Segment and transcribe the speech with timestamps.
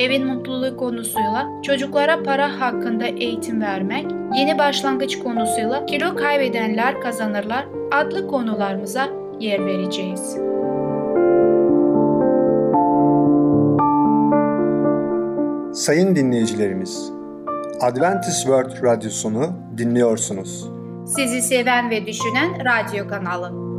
[0.00, 8.26] evin mutluluğu konusuyla çocuklara para hakkında eğitim vermek, yeni başlangıç konusuyla kilo kaybedenler kazanırlar adlı
[8.26, 9.08] konularımıza
[9.40, 10.36] yer vereceğiz.
[15.84, 17.12] Sayın dinleyicilerimiz,
[17.80, 20.70] Adventist World Radyosunu dinliyorsunuz.
[21.06, 23.70] Sizi seven ve düşünen radyo kanalı.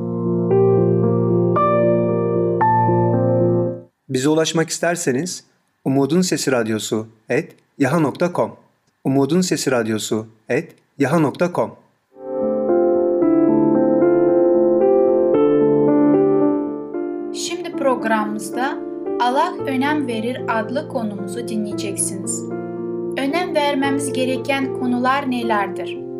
[4.09, 5.50] Bize ulaşmak isterseniz
[5.85, 8.51] Umutun Sesi Radyosu et yaha.com
[9.03, 11.71] Umutun Sesi Radyosu et yaha.com
[17.33, 18.77] Şimdi programımızda
[19.21, 22.43] Allah önem verir adlı konumuzu dinleyeceksiniz.
[23.17, 26.10] Önem vermemiz gereken konular nelerdir?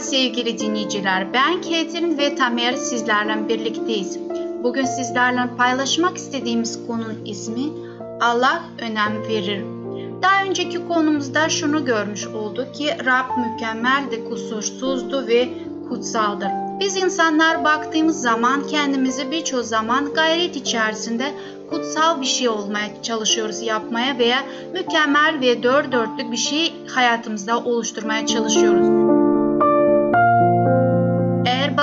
[0.00, 1.32] Sevgili dinleyiciler.
[1.32, 4.18] Ben Ketrin ve Tamer sizlerle birlikteyiz.
[4.62, 7.62] Bugün sizlerle paylaşmak istediğimiz konunun ismi
[8.20, 9.64] Allah önem verir.
[10.22, 15.48] Daha önceki konumuzda şunu görmüş olduk ki Rab mükemmeldi, kusursuzdu ve
[15.88, 16.48] kutsaldır.
[16.80, 21.34] Biz insanlar baktığımız zaman kendimizi birçok zaman gayret içerisinde
[21.70, 28.26] kutsal bir şey olmaya çalışıyoruz yapmaya veya mükemmel ve dört dörtlük bir şey hayatımızda oluşturmaya
[28.26, 28.99] çalışıyoruz.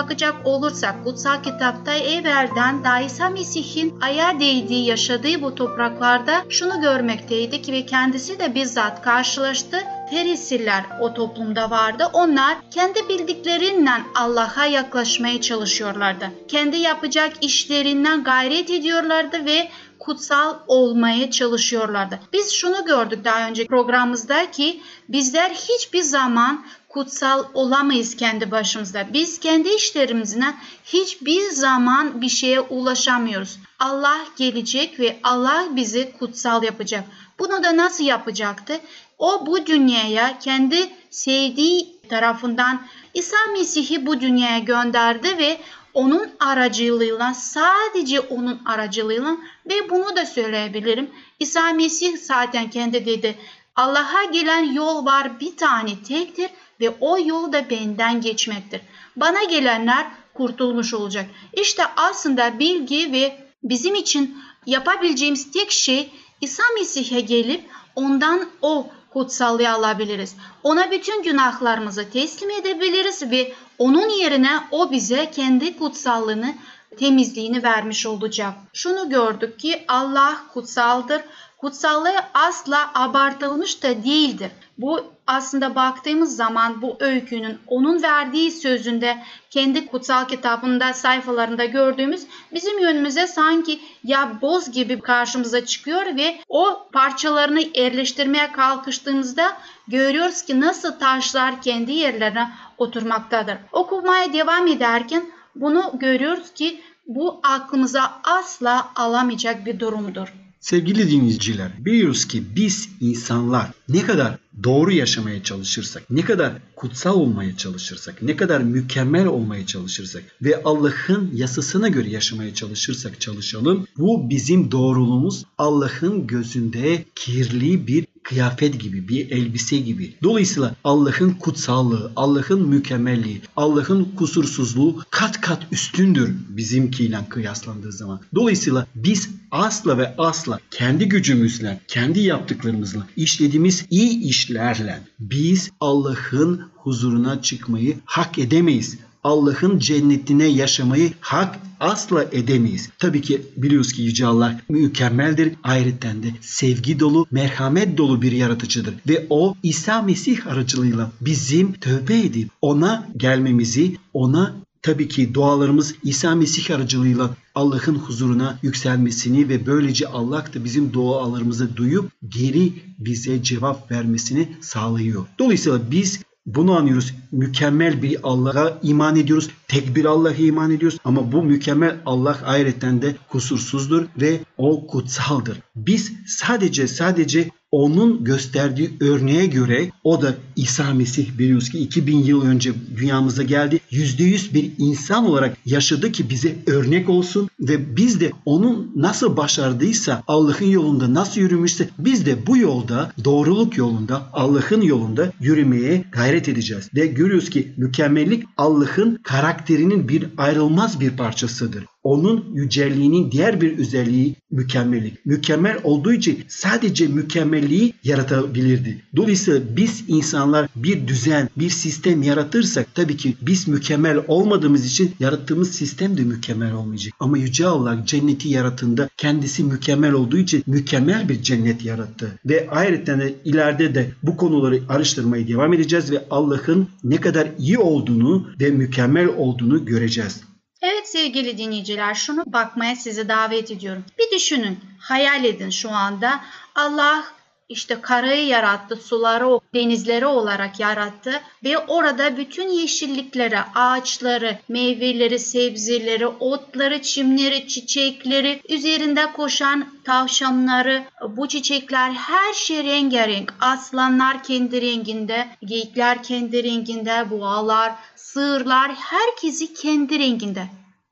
[0.07, 7.69] Bakacak olursak kutsal kitapta evvelden da İsa Mesih'in ayağa değdiği yaşadığı bu topraklarda şunu görmekteydik
[7.69, 9.77] ve kendisi de bizzat karşılaştı.
[10.09, 12.09] Ferisiler o toplumda vardı.
[12.13, 16.31] Onlar kendi bildiklerinden Allah'a yaklaşmaya çalışıyorlardı.
[16.47, 22.19] Kendi yapacak işlerinden gayret ediyorlardı ve kutsal olmaya çalışıyorlardı.
[22.33, 29.13] Biz şunu gördük daha önce programımızda ki bizler hiçbir zaman kutsal olamayız kendi başımızda.
[29.13, 30.55] Biz kendi işlerimizden
[30.85, 33.59] hiçbir zaman bir şeye ulaşamıyoruz.
[33.79, 37.03] Allah gelecek ve Allah bizi kutsal yapacak.
[37.39, 38.79] Bunu da nasıl yapacaktı?
[39.17, 42.81] O bu dünyaya kendi sevdiği tarafından
[43.13, 45.57] İsa Mesih'i bu dünyaya gönderdi ve
[45.93, 49.37] onun aracılığıyla sadece onun aracılığıyla
[49.69, 51.09] ve bunu da söyleyebilirim.
[51.39, 53.35] İsa Mesih zaten kendi dedi
[53.75, 56.49] Allah'a gelen yol var bir tane tektir
[56.79, 58.81] ve o yol da benden geçmektir.
[59.15, 61.25] Bana gelenler kurtulmuş olacak.
[61.53, 66.11] İşte aslında bilgi ve bizim için yapabileceğimiz tek şey
[66.41, 67.61] İsa Mesih'e gelip
[67.95, 70.35] ondan o kutsallığı alabiliriz.
[70.63, 76.53] Ona bütün günahlarımızı teslim edebiliriz ve onun yerine o bize kendi kutsallığını,
[76.99, 78.53] temizliğini vermiş olacak.
[78.73, 81.21] Şunu gördük ki Allah kutsaldır.
[81.57, 84.51] Kutsallığı asla abartılmış da değildir.
[84.77, 92.79] Bu aslında baktığımız zaman bu öykünün onun verdiği sözünde kendi kutsal kitabında sayfalarında gördüğümüz bizim
[92.79, 99.57] yönümüze sanki ya boz gibi karşımıza çıkıyor ve o parçalarını yerleştirmeye kalkıştığımızda
[99.87, 103.57] görüyoruz ki nasıl taşlar kendi yerlerine oturmaktadır.
[103.71, 105.25] Okumaya devam ederken
[105.55, 110.46] bunu görüyoruz ki bu aklımıza asla alamayacak bir durumdur.
[110.67, 117.57] Sevgili dinleyiciler, biliyoruz ki biz insanlar ne kadar doğru yaşamaya çalışırsak, ne kadar kutsal olmaya
[117.57, 124.71] çalışırsak, ne kadar mükemmel olmaya çalışırsak ve Allah'ın yasasına göre yaşamaya çalışırsak çalışalım, bu bizim
[124.71, 130.13] doğruluğumuz Allah'ın gözünde kirli bir kıyafet gibi, bir elbise gibi.
[130.23, 138.19] Dolayısıyla Allah'ın kutsallığı, Allah'ın mükemmelliği, Allah'ın kusursuzluğu kat kat üstündür bizimkiyle kıyaslandığı zaman.
[138.35, 144.09] Dolayısıyla biz asla ve asla kendi gücümüzle, kendi yaptıklarımızla, işlediğimiz iyi
[144.47, 148.97] işlerle biz Allah'ın huzuruna çıkmayı hak edemeyiz.
[149.23, 152.89] Allah'ın cennetine yaşamayı hak asla edemeyiz.
[152.99, 155.53] Tabii ki biliyoruz ki Yüce Allah mükemmeldir.
[155.63, 158.93] Ayrıca de sevgi dolu, merhamet dolu bir yaratıcıdır.
[159.07, 164.55] Ve o İsa Mesih aracılığıyla bizim tövbe edip ona gelmemizi, ona
[164.87, 171.77] tabii ki dualarımız İsa Mesih aracılığıyla Allah'ın huzuruna yükselmesini ve böylece Allah da bizim dualarımızı
[171.77, 175.25] duyup geri bize cevap vermesini sağlıyor.
[175.39, 177.13] Dolayısıyla biz bunu anlıyoruz.
[177.31, 179.49] Mükemmel bir Allah'a iman ediyoruz.
[179.67, 180.97] Tek bir Allah'a iman ediyoruz.
[181.03, 185.59] Ama bu mükemmel Allah ayrıca de kusursuzdur ve o kutsaldır.
[185.75, 192.41] Biz sadece sadece onun gösterdiği örneğe göre o da İsa Mesih biliyoruz ki 2000 yıl
[192.41, 193.79] önce dünyamıza geldi.
[193.91, 200.23] %100 bir insan olarak yaşadı ki bize örnek olsun ve biz de onun nasıl başardıysa
[200.27, 206.89] Allah'ın yolunda nasıl yürümüşse biz de bu yolda doğruluk yolunda Allah'ın yolunda yürümeye gayret edeceğiz.
[206.95, 214.35] Ve görüyoruz ki mükemmellik Allah'ın karakterinin bir ayrılmaz bir parçasıdır onun yücelliğinin diğer bir özelliği
[214.51, 215.25] mükemmellik.
[215.25, 219.01] Mükemmel olduğu için sadece mükemmelliği yaratabilirdi.
[219.15, 225.71] Dolayısıyla biz insanlar bir düzen, bir sistem yaratırsak tabii ki biz mükemmel olmadığımız için yarattığımız
[225.71, 227.13] sistem de mükemmel olmayacak.
[227.19, 232.39] Ama Yüce Allah cenneti yaratında kendisi mükemmel olduğu için mükemmel bir cennet yarattı.
[232.45, 237.77] Ve ayrıca de ileride de bu konuları araştırmaya devam edeceğiz ve Allah'ın ne kadar iyi
[237.77, 240.46] olduğunu ve mükemmel olduğunu göreceğiz.
[240.81, 244.05] Evet sevgili dinleyiciler şunu bakmaya sizi davet ediyorum.
[244.19, 246.43] Bir düşünün, hayal edin şu anda.
[246.75, 247.23] Allah
[247.69, 257.01] işte karayı yarattı, suları, denizleri olarak yarattı ve orada bütün yeşillikleri, ağaçları, meyveleri, sebzeleri, otları,
[257.01, 263.53] çimleri, çiçekleri, üzerinde koşan tavşanları, bu çiçekler her şey rengarenk.
[263.61, 270.67] Aslanlar kendi renginde, geyikler kendi renginde, boğalar, sığırlar herkesi kendi renginde.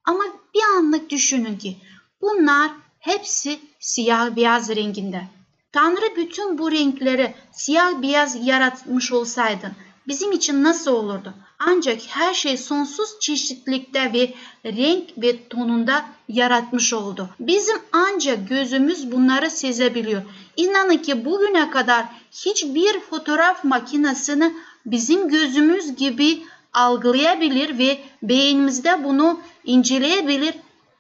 [0.06, 0.24] Ama
[0.54, 1.78] bir anlık düşünün ki
[2.22, 5.35] bunlar hepsi siyah beyaz renginde.
[5.76, 9.72] Tanrı bütün bu renkleri siyah beyaz yaratmış olsaydı
[10.08, 11.34] bizim için nasıl olurdu?
[11.60, 14.34] Ancak her şey sonsuz çeşitlilikte ve
[14.66, 17.30] renk ve tonunda yaratmış oldu.
[17.40, 20.22] Bizim ancak gözümüz bunları sezebiliyor.
[20.58, 24.54] İnanın ki bugüne kadar hiçbir fotoğraf makinesini
[24.86, 26.44] bizim gözümüz gibi
[26.74, 30.54] algılayabilir ve beynimizde bunu inceleyebilir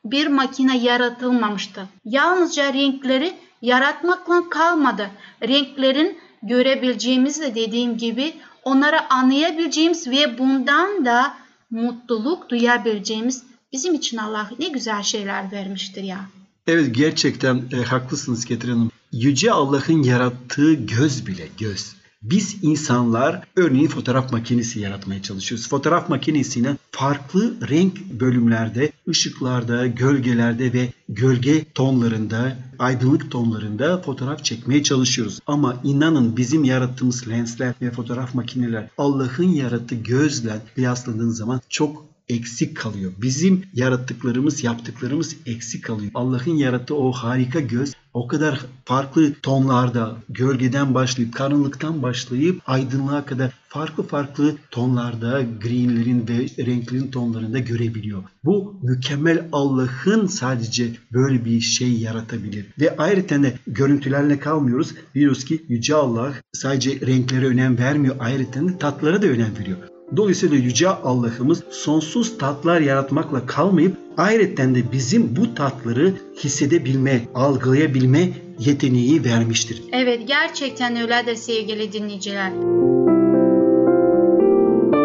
[0.05, 1.87] bir makine yaratılmamıştı.
[2.05, 5.09] Yalnızca renkleri yaratmakla kalmadı.
[5.47, 8.33] Renklerin görebileceğimiz de dediğim gibi
[8.63, 11.37] onları anlayabileceğimiz ve bundan da
[11.71, 16.19] mutluluk duyabileceğimiz bizim için Allah ne güzel şeyler vermiştir ya.
[16.67, 18.91] Evet gerçekten e, haklısınız Ketrin Hanım.
[19.11, 21.95] Yüce Allah'ın yarattığı göz bile göz.
[22.21, 25.69] Biz insanlar örneğin fotoğraf makinesi yaratmaya çalışıyoruz.
[25.69, 35.39] Fotoğraf makinesine farklı renk bölümlerde, ışıklarda, gölgelerde ve gölge tonlarında, aydınlık tonlarında fotoğraf çekmeye çalışıyoruz.
[35.47, 42.77] Ama inanın bizim yarattığımız lensler ve fotoğraf makineler Allah'ın yarattığı gözle kıyasladığın zaman çok eksik
[42.77, 43.11] kalıyor.
[43.21, 46.11] Bizim yarattıklarımız, yaptıklarımız eksik kalıyor.
[46.15, 53.51] Allah'ın yarattığı o harika göz o kadar farklı tonlarda, gölgeden başlayıp, karanlıktan başlayıp aydınlığa kadar
[53.67, 58.23] farklı farklı tonlarda, greenlerin ve renklerin tonlarında görebiliyor.
[58.43, 62.65] Bu mükemmel Allah'ın sadece böyle bir şey yaratabilir.
[62.79, 64.93] Ve ayrıca de görüntülerle kalmıyoruz.
[65.15, 68.15] Biliyoruz ki Yüce Allah sadece renklere önem vermiyor.
[68.19, 69.94] Ayrıca tatlara da önem veriyor.
[70.17, 76.13] Dolayısıyla Yüce Allah'ımız sonsuz tatlar yaratmakla kalmayıp ayrıca de bizim bu tatları
[76.43, 78.29] hissedebilme, algılayabilme
[78.59, 79.83] yeteneği vermiştir.
[79.91, 82.51] Evet gerçekten öyledir sevgili dinleyiciler.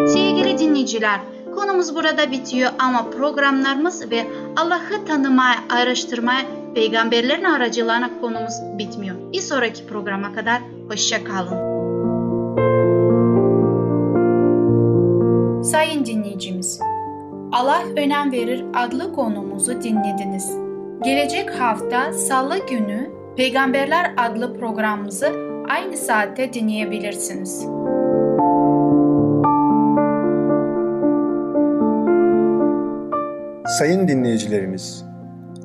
[0.07, 1.21] Sevgili dinleyiciler
[1.55, 4.27] konumuz burada bitiyor ama programlarımız ve
[4.57, 9.33] Allah'ı tanımaya, araştırmaya, peygamberlerin aracılığına konumuz bitmiyor.
[9.33, 11.80] Bir sonraki programa kadar hoşça kalın.
[15.63, 16.81] Sayın dinleyicimiz,
[17.53, 20.51] Allah önem verir adlı konumuzu dinlediniz.
[21.05, 25.33] Gelecek hafta Salı günü Peygamberler adlı programımızı
[25.69, 27.59] aynı saatte dinleyebilirsiniz.
[33.79, 35.05] Sayın dinleyicilerimiz,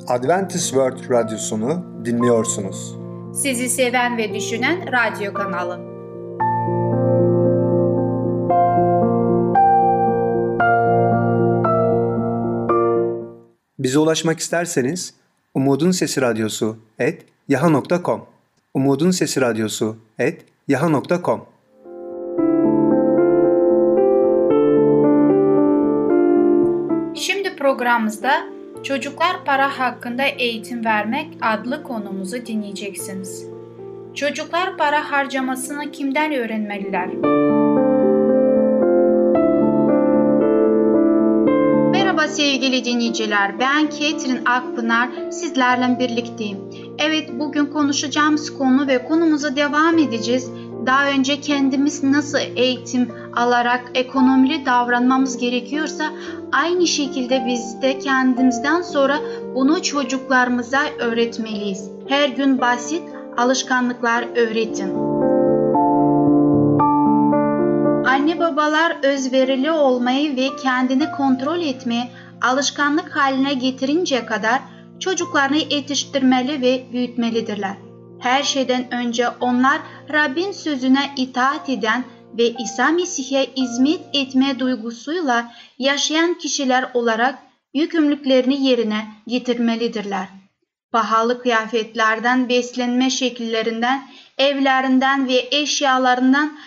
[0.07, 2.95] Adventist World Radyosunu dinliyorsunuz.
[3.33, 5.94] Sizi seven ve düşünen radyo kanalı.
[13.85, 15.13] Bize ulaşmak isterseniz
[15.53, 18.25] Umutun Sesi Radyosu et yaha.com
[18.73, 21.45] Umutun Sesi Radyosu et yaha.com
[27.15, 28.31] Şimdi programımızda
[28.83, 33.45] Çocuklar Para Hakkında Eğitim Vermek adlı konumuzu dinleyeceksiniz.
[34.15, 37.09] Çocuklar para harcamasını kimden öğrenmeliler?
[42.15, 43.60] Merhaba sevgili dinleyiciler.
[43.60, 45.10] Ben Ketrin Akpınar.
[45.31, 46.57] Sizlerle birlikteyim.
[47.00, 50.50] Evet bugün konuşacağımız konu ve konumuza devam edeceğiz.
[50.86, 56.03] Daha önce kendimiz nasıl eğitim alarak ekonomili davranmamız gerekiyorsa
[56.51, 59.19] aynı şekilde biz de kendimizden sonra
[59.55, 61.89] bunu çocuklarımıza öğretmeliyiz.
[62.07, 63.03] Her gün basit
[63.38, 65.04] alışkanlıklar öğretin.
[68.25, 72.03] Anne babalar özverili olmayı ve kendini kontrol etmeyi
[72.41, 74.62] alışkanlık haline getirinceye kadar
[75.00, 77.75] çocuklarını yetiştirmeli ve büyütmelidirler.
[78.20, 79.79] Her şeyden önce onlar
[80.13, 82.03] Rabbin sözüne itaat eden
[82.38, 87.39] ve İsa Mesih'e hizmet etme duygusuyla yaşayan kişiler olarak
[87.74, 90.27] yükümlülüklerini yerine getirmelidirler.
[90.91, 96.58] Pahalı kıyafetlerden, beslenme şekillerinden, evlerinden ve eşyalarından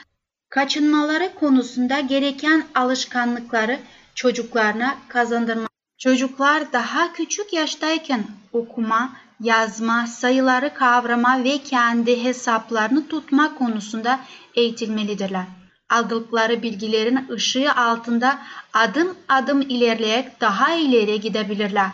[0.50, 3.78] kaçınmaları konusunda gereken alışkanlıkları
[4.14, 5.68] çocuklarına kazandırma.
[5.98, 14.20] Çocuklar daha küçük yaştayken okuma, yazma, sayıları kavrama ve kendi hesaplarını tutma konusunda
[14.54, 15.44] eğitilmelidirler.
[15.90, 18.38] Aldıkları bilgilerin ışığı altında
[18.72, 21.90] adım adım ilerleyerek daha ileri gidebilirler.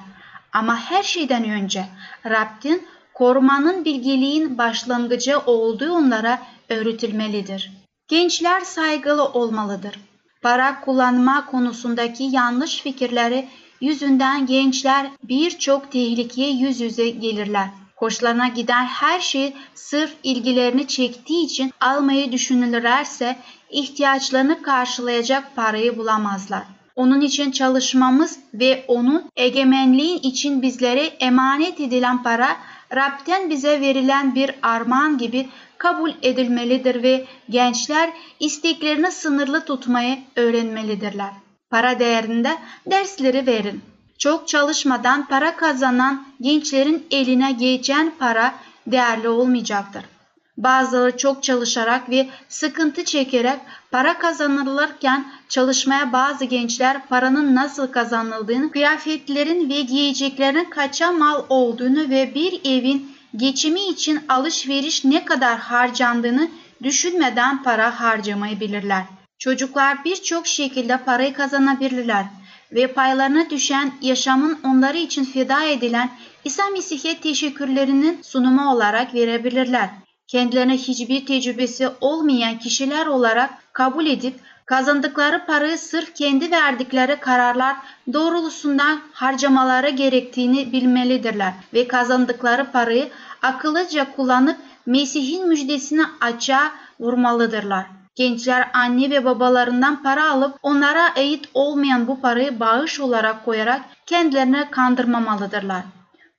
[0.53, 1.85] Ama her şeyden önce
[2.27, 7.84] Rabbin korumanın bilgiliğin başlangıcı olduğu onlara öğretilmelidir.
[8.09, 9.99] Gençler saygılı olmalıdır.
[10.43, 13.49] Para kullanma konusundaki yanlış fikirleri
[13.81, 17.69] yüzünden gençler birçok tehlikeye yüz yüze gelirler.
[17.97, 23.37] Hoşlarına giden her şeyi sırf ilgilerini çektiği için almayı düşünürlerse
[23.71, 26.63] ihtiyaçlarını karşılayacak parayı bulamazlar.
[26.97, 32.57] Onun için çalışmamız ve onun egemenliği için bizlere emanet edilen para
[32.95, 41.31] Rab'den bize verilen bir armağan gibi kabul edilmelidir ve gençler isteklerini sınırlı tutmayı öğrenmelidirler.
[41.71, 43.83] Para değerinde dersleri verin.
[44.19, 48.55] Çok çalışmadan para kazanan gençlerin eline geçen para
[48.87, 50.05] değerli olmayacaktır.
[50.57, 59.71] Bazıları çok çalışarak ve sıkıntı çekerek para kazanırlarken çalışmaya bazı gençler paranın nasıl kazanıldığını, kıyafetlerin
[59.71, 66.49] ve giyeceklerin kaça mal olduğunu ve bir evin geçimi için alışveriş ne kadar harcandığını
[66.83, 69.05] düşünmeden para harcamayı bilirler.
[69.39, 72.25] Çocuklar birçok şekilde parayı kazanabilirler
[72.73, 76.11] ve paylarına düşen yaşamın onları için feda edilen
[76.45, 79.91] İsa Mesih'e teşekkürlerinin sunumu olarak verebilirler.
[80.27, 84.35] Kendilerine hiçbir tecrübesi olmayan kişiler olarak kabul edip
[84.67, 87.77] kazandıkları parayı sırf kendi verdikleri kararlar
[88.13, 93.09] doğrultusunda harcamaları gerektiğini bilmelidirler ve kazandıkları parayı
[93.43, 94.57] akıllıca kullanıp
[94.87, 97.87] Mesih'in müjdesini açığa vurmalıdırlar.
[98.15, 104.71] Gençler anne ve babalarından para alıp onlara ait olmayan bu parayı bağış olarak koyarak kendilerini
[104.71, 105.83] kandırmamalıdırlar.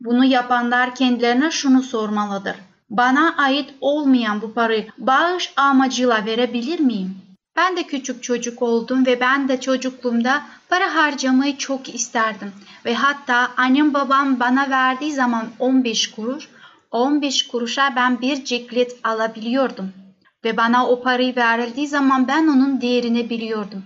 [0.02, 2.56] Bunu yapanlar kendilerine şunu sormalıdır.
[2.90, 7.25] Bana ait olmayan bu parayı bağış amacıyla verebilir miyim?
[7.56, 12.52] Ben de küçük çocuk oldum ve ben de çocukluğumda para harcamayı çok isterdim.
[12.86, 16.48] Ve hatta annem babam bana verdiği zaman 15 kuruş,
[16.92, 19.94] 15 kuruşa ben bir ciklet alabiliyordum.
[20.44, 23.84] Ve bana o parayı verildiği zaman ben onun değerini biliyordum.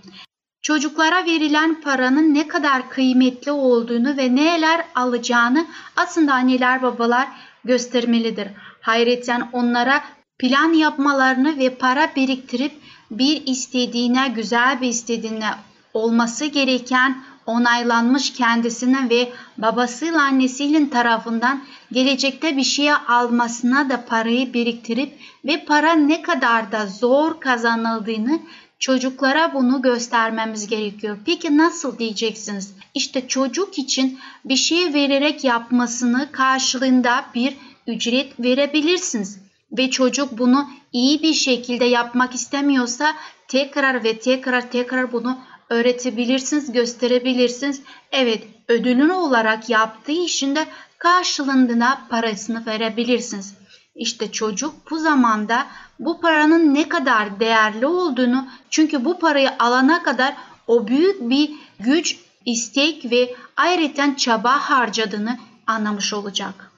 [0.62, 7.28] Çocuklara verilen paranın ne kadar kıymetli olduğunu ve neler alacağını aslında anneler babalar
[7.64, 8.48] göstermelidir.
[8.80, 10.02] Hayretten onlara
[10.38, 12.72] plan yapmalarını ve para biriktirip
[13.10, 15.50] bir istediğine güzel bir istediğine
[15.94, 21.62] olması gereken onaylanmış kendisine ve babasıyla annesinin tarafından
[21.92, 28.40] gelecekte bir şey almasına da parayı biriktirip ve para ne kadar da zor kazanıldığını
[28.78, 31.18] çocuklara bunu göstermemiz gerekiyor.
[31.26, 32.74] Peki nasıl diyeceksiniz?
[32.94, 39.49] İşte çocuk için bir şey vererek yapmasını karşılığında bir ücret verebilirsiniz.
[39.72, 43.14] Ve çocuk bunu iyi bir şekilde yapmak istemiyorsa
[43.48, 47.82] tekrar ve tekrar tekrar bunu öğretebilirsiniz, gösterebilirsiniz.
[48.12, 50.66] Evet, ödülünü olarak yaptığı işin de
[50.98, 53.54] karşılığında parasını verebilirsiniz.
[53.94, 55.66] İşte çocuk bu zamanda
[55.98, 60.34] bu paranın ne kadar değerli olduğunu çünkü bu parayı alana kadar
[60.66, 61.50] o büyük bir
[61.80, 66.69] güç, istek ve ayrıca çaba harcadığını anlamış olacak.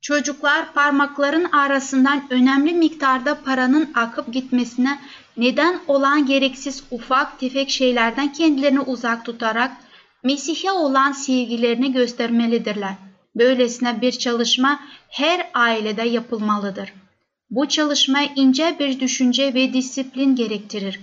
[0.00, 5.00] Çocuklar parmakların arasından önemli miktarda paranın akıp gitmesine
[5.36, 9.72] neden olan gereksiz ufak tefek şeylerden kendilerini uzak tutarak
[10.22, 12.94] Mesih'e olan sevgilerini göstermelidirler.
[13.36, 16.92] Böylesine bir çalışma her ailede yapılmalıdır.
[17.50, 21.00] Bu çalışma ince bir düşünce ve disiplin gerektirir.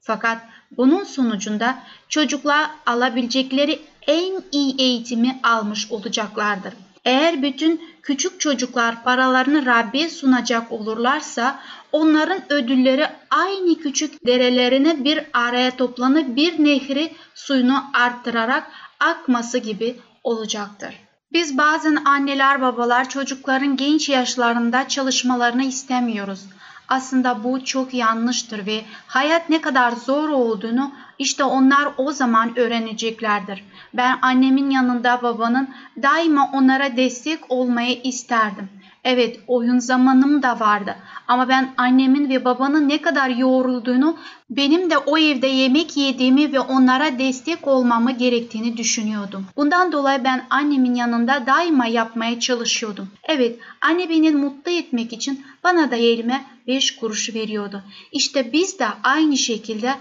[0.00, 0.38] Fakat
[0.76, 6.72] bunun sonucunda çocuklar alabilecekleri en iyi eğitimi almış olacaklardır.
[7.04, 11.60] Eğer bütün küçük çocuklar paralarını Rabbe sunacak olurlarsa
[11.92, 20.94] onların ödülleri aynı küçük derelerine bir araya toplanıp bir nehri suyunu arttırarak akması gibi olacaktır.
[21.32, 26.40] Biz bazen anneler babalar çocukların genç yaşlarında çalışmalarını istemiyoruz.
[26.88, 33.64] Aslında bu çok yanlıştır ve hayat ne kadar zor olduğunu işte onlar o zaman öğreneceklerdir.
[33.94, 35.68] Ben annemin yanında babanın
[36.02, 38.68] daima onlara destek olmayı isterdim.
[39.04, 40.96] Evet oyun zamanım da vardı
[41.28, 44.16] ama ben annemin ve babanın ne kadar yoğrulduğunu,
[44.50, 49.46] benim de o evde yemek yediğimi ve onlara destek olmamı gerektiğini düşünüyordum.
[49.56, 53.08] Bundan dolayı ben annemin yanında daima yapmaya çalışıyordum.
[53.24, 57.82] Evet anne beni mutlu etmek için bana da elime 5 kuruş veriyordu.
[58.12, 59.94] İşte biz de aynı şekilde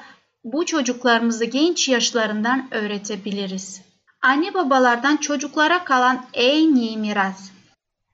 [0.44, 3.82] bu çocuklarımızı genç yaşlarından öğretebiliriz.
[4.22, 7.52] Anne babalardan çocuklara kalan en iyi miras.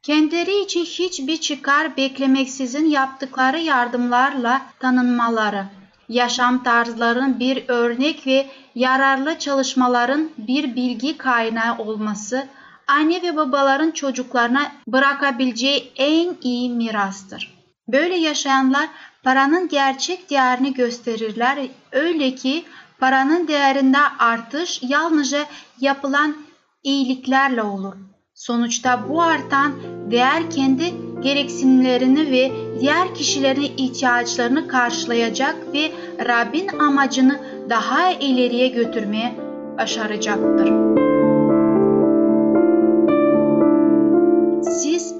[0.03, 5.65] Kendileri için hiçbir çıkar beklemeksizin yaptıkları yardımlarla tanınmaları,
[6.09, 12.47] yaşam tarzlarının bir örnek ve yararlı çalışmaların bir bilgi kaynağı olması,
[12.87, 17.55] anne ve babaların çocuklarına bırakabileceği en iyi mirastır.
[17.87, 18.89] Böyle yaşayanlar
[19.25, 21.57] paranın gerçek değerini gösterirler.
[21.91, 22.63] Öyle ki
[22.99, 25.45] paranın değerinde artış yalnızca
[25.79, 26.35] yapılan
[26.83, 27.93] iyiliklerle olur.
[28.33, 29.73] Sonuçta bu artan
[30.11, 35.91] değer kendi gereksinimlerini ve diğer kişilerin ihtiyaçlarını karşılayacak ve
[36.27, 37.39] Rabbin amacını
[37.69, 39.35] daha ileriye götürmeye
[39.77, 41.04] başaracaktır.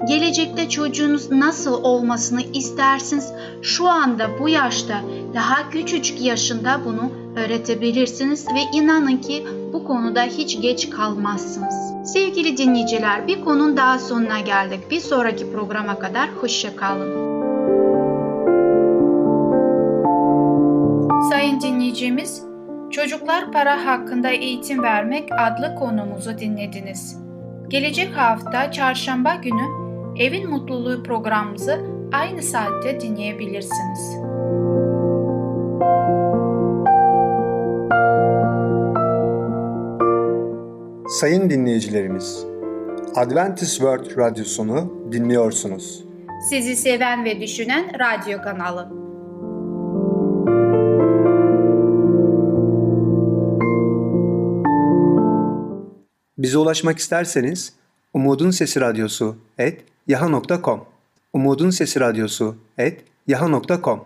[0.06, 3.32] Gelecekte çocuğunuz nasıl olmasını istersiniz?
[3.62, 5.00] Şu anda bu yaşta
[5.34, 11.74] daha küçücük yaşında bunu öğretebilirsiniz ve inanın ki bu konuda hiç geç kalmazsınız.
[12.12, 14.80] Sevgili dinleyiciler bir konun daha sonuna geldik.
[14.90, 17.26] Bir sonraki programa kadar hoşçakalın.
[21.30, 22.42] Sayın dinleyicimiz,
[22.90, 27.18] Çocuklar Para Hakkında Eğitim Vermek adlı konumuzu dinlediniz.
[27.68, 29.85] Gelecek hafta çarşamba günü
[30.18, 31.80] Evin Mutluluğu programımızı
[32.12, 34.00] aynı saatte dinleyebilirsiniz.
[41.08, 42.46] Sayın dinleyicilerimiz,
[43.14, 46.04] Adventist World Radyosunu dinliyorsunuz.
[46.48, 48.88] Sizi seven ve düşünen radyo kanalı.
[56.38, 57.72] Bize ulaşmak isterseniz
[58.14, 60.80] Umutun Sesi Radyosu et yaha.com
[61.32, 64.04] Umutun Sesi Radyosu et yaha.com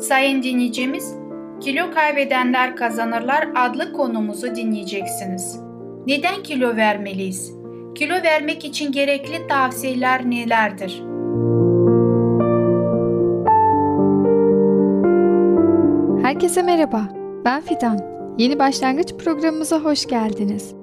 [0.00, 1.14] Sayın dinleyicimiz,
[1.60, 5.60] Kilo Kaybedenler Kazanırlar adlı konumuzu dinleyeceksiniz.
[6.06, 7.52] Neden kilo vermeliyiz?
[7.94, 11.02] Kilo vermek için gerekli tavsiyeler nelerdir?
[16.22, 17.08] Herkese merhaba,
[17.44, 18.13] ben Fidan.
[18.38, 20.74] Yeni başlangıç programımıza hoş geldiniz.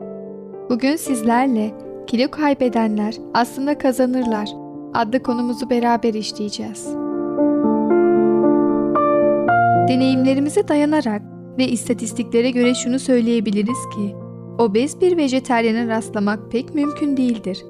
[0.70, 1.74] Bugün sizlerle
[2.08, 4.50] kilo kaybedenler aslında kazanırlar
[4.94, 6.88] adlı konumuzu beraber işleyeceğiz.
[9.88, 11.22] Deneyimlerimize dayanarak
[11.58, 14.16] ve istatistiklere göre şunu söyleyebiliriz ki,
[14.60, 17.64] obez bir vejetaryene rastlamak pek mümkün değildir.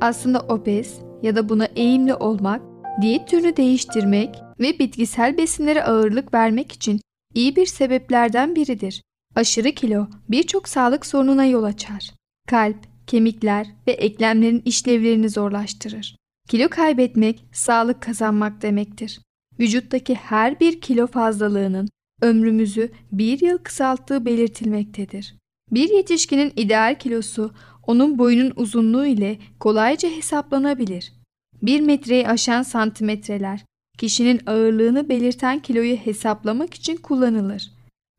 [0.00, 2.62] Aslında obez ya da buna eğimli olmak,
[3.02, 7.00] diyet türünü değiştirmek ve bitkisel besinlere ağırlık vermek için
[7.34, 9.02] iyi bir sebeplerden biridir.
[9.36, 12.12] Aşırı kilo birçok sağlık sorununa yol açar.
[12.48, 16.16] Kalp, kemikler ve eklemlerin işlevlerini zorlaştırır.
[16.48, 19.20] Kilo kaybetmek, sağlık kazanmak demektir.
[19.60, 21.88] Vücuttaki her bir kilo fazlalığının
[22.22, 25.34] ömrümüzü bir yıl kısalttığı belirtilmektedir.
[25.70, 27.54] Bir yetişkinin ideal kilosu
[27.86, 31.12] onun boyunun uzunluğu ile kolayca hesaplanabilir.
[31.62, 33.64] 1 metreyi aşan santimetreler
[33.98, 37.71] kişinin ağırlığını belirten kiloyu hesaplamak için kullanılır.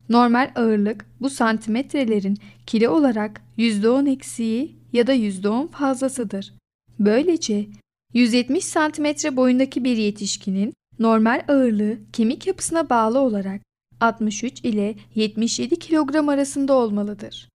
[0.08, 6.54] Normal ağırlık bu santimetrelerin kilo olarak %10 eksiği ya da %10 fazlasıdır.
[6.98, 7.66] Böylece
[8.12, 13.60] 170 santimetre boyundaki bir yetişkinin normal ağırlığı kemik yapısına bağlı olarak
[14.00, 17.48] 63 ile 77 kilogram arasında olmalıdır.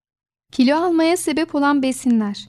[0.52, 2.48] Kilo almaya sebep olan besinler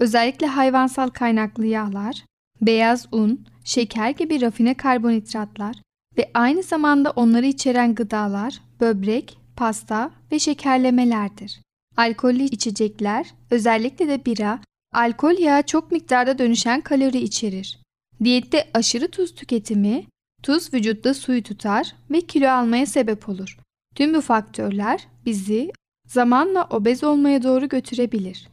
[0.00, 2.24] Özellikle hayvansal kaynaklı yağlar,
[2.62, 5.76] beyaz un, şeker gibi rafine karbonhidratlar
[6.18, 11.60] ve aynı zamanda onları içeren gıdalar, böbrek, pasta ve şekerlemelerdir.
[11.96, 14.60] Alkollü içecekler, özellikle de bira,
[14.92, 17.78] alkol yağı çok miktarda dönüşen kalori içerir.
[18.24, 20.06] Diyette aşırı tuz tüketimi,
[20.42, 23.58] tuz vücutta suyu tutar ve kilo almaya sebep olur.
[23.94, 25.72] Tüm bu faktörler bizi
[26.06, 28.48] zamanla obez olmaya doğru götürebilir.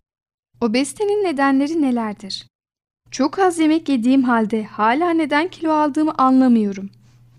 [0.61, 2.47] Obezitenin nedenleri nelerdir?
[3.11, 6.89] Çok az yemek yediğim halde hala neden kilo aldığımı anlamıyorum.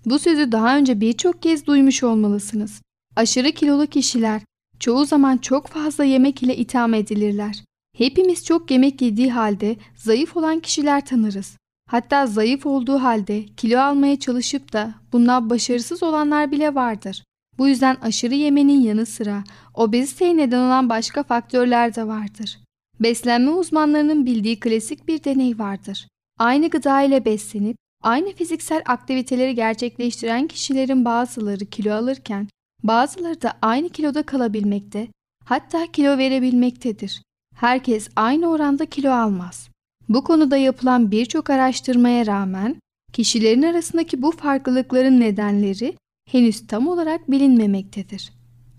[0.05, 2.81] Bu sözü daha önce birçok kez duymuş olmalısınız.
[3.15, 4.41] Aşırı kilolu kişiler
[4.79, 7.63] çoğu zaman çok fazla yemek ile itham edilirler.
[7.97, 11.57] Hepimiz çok yemek yediği halde zayıf olan kişiler tanırız.
[11.89, 17.23] Hatta zayıf olduğu halde kilo almaya çalışıp da bundan başarısız olanlar bile vardır.
[17.57, 22.59] Bu yüzden aşırı yemenin yanı sıra obeziteye neden olan başka faktörler de vardır.
[22.99, 26.07] Beslenme uzmanlarının bildiği klasik bir deney vardır.
[26.39, 32.47] Aynı gıda ile beslenip aynı fiziksel aktiviteleri gerçekleştiren kişilerin bazıları kilo alırken
[32.83, 35.07] bazıları da aynı kiloda kalabilmekte,
[35.45, 37.21] hatta kilo verebilmektedir.
[37.55, 39.69] Herkes aynı oranda kilo almaz.
[40.09, 42.75] Bu konuda yapılan birçok araştırmaya rağmen
[43.13, 45.95] kişilerin arasındaki bu farklılıkların nedenleri
[46.31, 48.33] henüz tam olarak bilinmemektedir.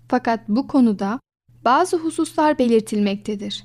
[0.07, 1.19] Fakat bu konuda
[1.65, 3.63] bazı hususlar belirtilmektedir.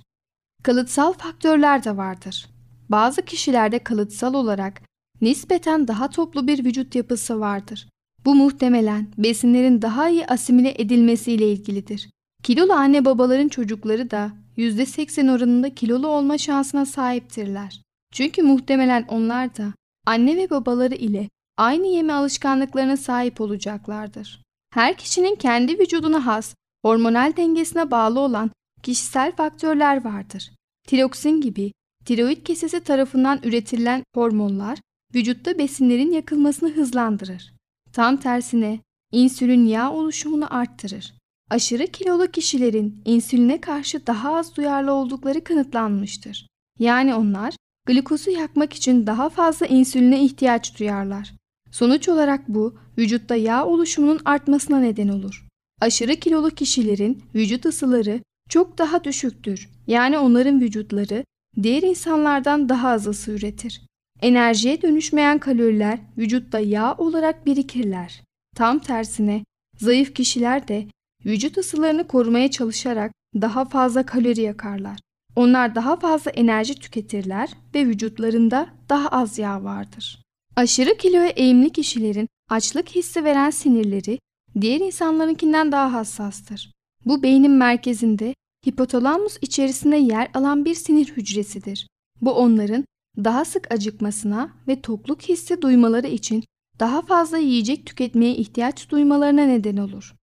[0.63, 2.47] Kalıtsal faktörler de vardır.
[2.89, 4.83] Bazı kişilerde kalıtsal olarak
[5.21, 7.89] nispeten daha toplu bir vücut yapısı vardır.
[8.25, 12.11] Bu muhtemelen besinlerin daha iyi asimile edilmesiyle ilgilidir.
[12.43, 17.83] Kilolu anne babaların çocukları da %80 oranında kilolu olma şansına sahiptirler.
[18.13, 19.73] Çünkü muhtemelen onlar da
[20.07, 24.43] anne ve babaları ile aynı yeme alışkanlıklarına sahip olacaklardır.
[24.75, 28.51] Her kişinin kendi vücuduna has, hormonal dengesine bağlı olan
[28.83, 30.51] kişisel faktörler vardır.
[30.87, 31.73] Tiroksin gibi
[32.05, 34.79] tiroid kesesi tarafından üretilen hormonlar
[35.17, 37.53] vücutta besinlerin yakılmasını hızlandırır.
[37.93, 38.81] Tam tersine
[39.13, 41.15] insülin yağ oluşumunu arttırır.
[41.51, 46.47] Aşırı kilolu kişilerin insüline karşı daha az duyarlı oldukları kanıtlanmıştır.
[46.79, 47.55] Yani onlar
[47.87, 51.35] glikozu yakmak için daha fazla insüline ihtiyaç duyarlar.
[51.71, 55.47] Sonuç olarak bu vücutta yağ oluşumunun artmasına neden olur.
[55.81, 59.71] Aşırı kilolu kişilerin vücut ısıları çok daha düşüktür.
[59.87, 61.25] Yani onların vücutları
[61.63, 63.87] diğer insanlardan daha az ısı üretir.
[64.23, 68.23] Enerjiye dönüşmeyen kaloriler vücutta yağ olarak birikirler.
[68.55, 69.45] Tam tersine
[69.79, 70.87] zayıf kişiler de
[71.27, 74.99] vücut ısılarını korumaya çalışarak daha fazla kalori yakarlar.
[75.37, 80.23] Onlar daha fazla enerji tüketirler ve vücutlarında daha az yağ vardır.
[80.57, 84.19] Aşırı kiloya eğimli kişilerin açlık hissi veren sinirleri
[84.61, 86.73] diğer insanlarınkinden daha hassastır.
[87.05, 88.35] Bu beynin merkezinde
[88.67, 91.89] hipotalamus içerisinde yer alan bir sinir hücresidir.
[92.21, 92.85] Bu onların
[93.25, 96.45] daha sık acıkmasına ve tokluk hissi duymaları için
[96.81, 100.15] daha fazla yiyecek tüketmeye ihtiyaç duymalarına neden olur.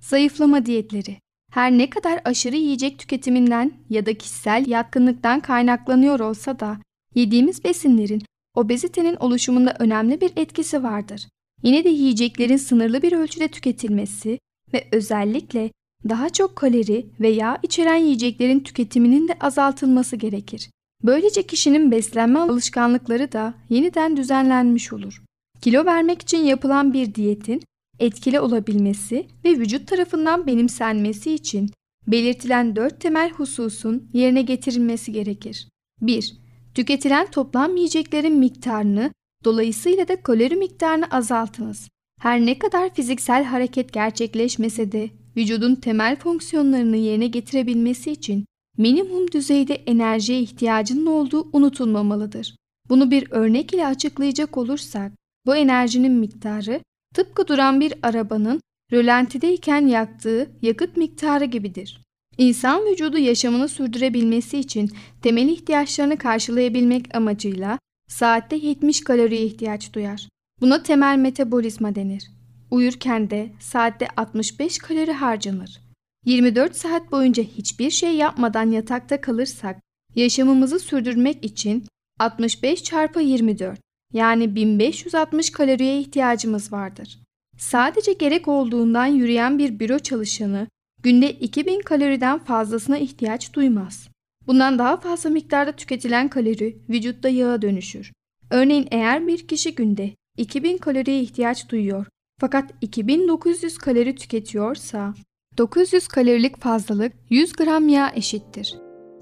[0.00, 1.18] Zayıflama diyetleri
[1.52, 6.78] her ne kadar aşırı yiyecek tüketiminden ya da kişisel yatkınlıktan kaynaklanıyor olsa da
[7.14, 8.22] yediğimiz besinlerin
[8.54, 11.28] obezitenin oluşumunda önemli bir etkisi vardır.
[11.62, 14.38] Yine de yiyeceklerin sınırlı bir ölçüde tüketilmesi
[14.74, 15.70] ve özellikle
[16.08, 20.70] daha çok kalori ve yağ içeren yiyeceklerin tüketiminin de azaltılması gerekir.
[21.04, 25.22] Böylece kişinin beslenme alışkanlıkları da yeniden düzenlenmiş olur.
[25.60, 27.62] Kilo vermek için yapılan bir diyetin
[27.98, 31.70] etkili olabilmesi ve vücut tarafından benimsenmesi için
[32.06, 35.68] belirtilen dört temel hususun yerine getirilmesi gerekir.
[36.00, 36.36] 1.
[36.74, 39.12] Tüketilen toplam yiyeceklerin miktarını,
[39.44, 41.88] dolayısıyla da kalori miktarını azaltınız.
[42.20, 48.44] Her ne kadar fiziksel hareket gerçekleşmese de vücudun temel fonksiyonlarını yerine getirebilmesi için
[48.80, 52.56] minimum düzeyde enerjiye ihtiyacının olduğu unutulmamalıdır.
[52.88, 55.12] Bunu bir örnek ile açıklayacak olursak,
[55.46, 56.80] bu enerjinin miktarı
[57.14, 58.60] tıpkı duran bir arabanın
[58.92, 62.02] rölantideyken yaktığı yakıt miktarı gibidir.
[62.38, 64.90] İnsan vücudu yaşamını sürdürebilmesi için
[65.22, 70.28] temel ihtiyaçlarını karşılayabilmek amacıyla saatte 70 kaloriye ihtiyaç duyar.
[70.60, 72.30] Buna temel metabolizma denir.
[72.70, 75.89] Uyurken de saatte 65 kalori harcanır.
[76.24, 79.80] 24 saat boyunca hiçbir şey yapmadan yatakta kalırsak
[80.14, 81.84] yaşamımızı sürdürmek için
[82.18, 83.80] 65 çarpı 24
[84.12, 87.18] yani 1560 kaloriye ihtiyacımız vardır.
[87.58, 90.68] Sadece gerek olduğundan yürüyen bir büro çalışanı
[91.02, 94.08] günde 2000 kaloriden fazlasına ihtiyaç duymaz.
[94.46, 98.12] Bundan daha fazla miktarda tüketilen kalori vücutta yağa dönüşür.
[98.50, 102.06] Örneğin eğer bir kişi günde 2000 kaloriye ihtiyaç duyuyor
[102.40, 105.14] fakat 2900 kalori tüketiyorsa
[105.60, 108.74] 900 kalorilik fazlalık 100 gram yağ eşittir.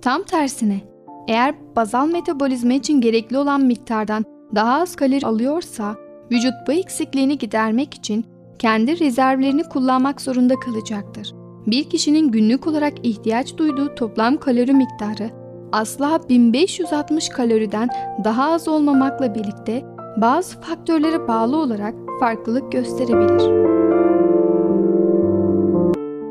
[0.03, 0.81] Tam tersine
[1.29, 4.24] eğer bazal metabolizma için gerekli olan miktardan
[4.55, 5.96] daha az kalori alıyorsa
[6.33, 8.27] vücut bu eksikliğini gidermek için
[8.59, 11.35] kendi rezervlerini kullanmak zorunda kalacaktır.
[11.66, 15.31] Bir kişinin günlük olarak ihtiyaç duyduğu toplam kalori miktarı
[15.72, 17.88] asla 1560 kaloriden
[18.24, 19.85] daha az olmamakla birlikte
[20.16, 23.68] bazı faktörlere bağlı olarak farklılık gösterebilir.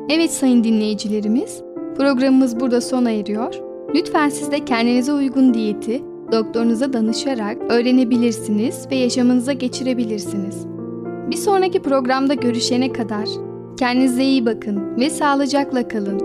[0.10, 1.64] Evet sayın dinleyicilerimiz,
[1.98, 3.54] programımız burada sona eriyor.
[3.96, 10.68] Lütfen siz de kendinize uygun diyeti doktorunuza danışarak öğrenebilirsiniz ve yaşamınıza geçirebilirsiniz.
[11.32, 13.28] Bir sonraki programda görüşene kadar
[13.80, 16.20] kendinize iyi bakın ve sağlıcakla kalın.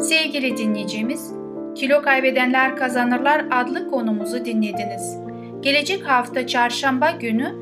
[0.00, 1.32] Sevgili dinleyicimiz,
[1.74, 5.16] Kilo Kaybedenler Kazanırlar adlı konumuzu dinlediniz.
[5.62, 7.61] Gelecek hafta çarşamba günü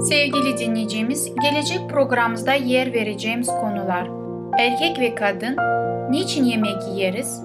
[0.00, 4.26] Sevgili dinleyicimiz, gelecek programımızda yer vereceğimiz konular
[4.58, 5.56] Erkek ve kadın,
[6.10, 7.42] niçin yemek yeriz,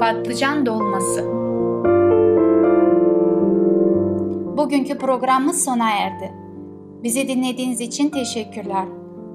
[0.00, 1.24] patlıcan dolması.
[4.56, 6.32] Bugünkü programımız sona erdi.
[7.02, 8.84] Bizi dinlediğiniz için teşekkürler.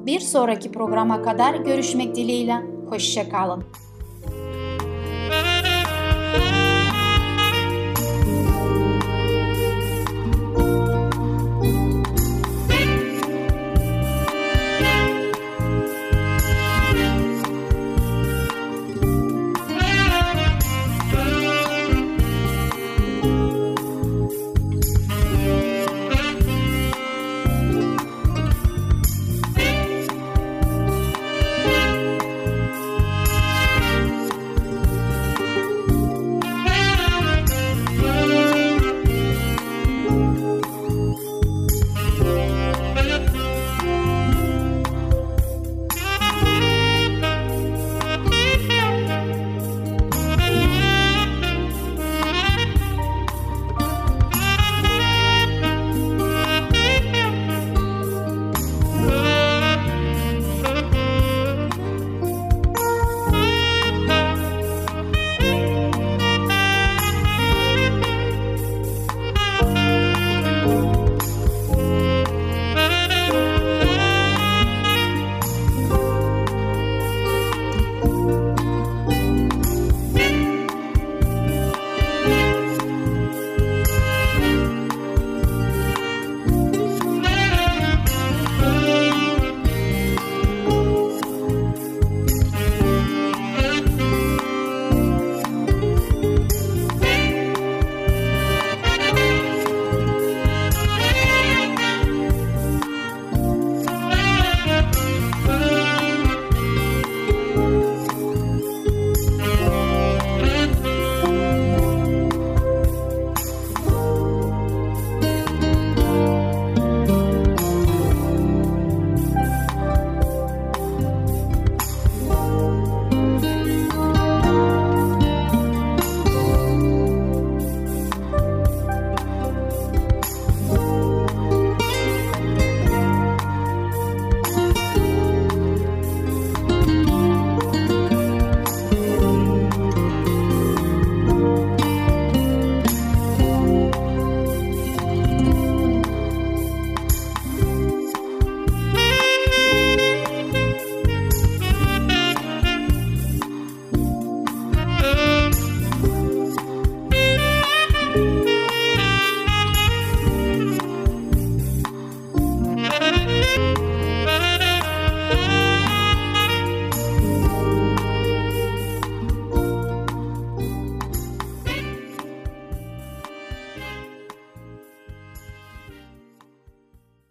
[0.05, 2.55] Bir sonraki programa kadar görüşmek dileğiyle.
[2.89, 3.63] Hoşçakalın.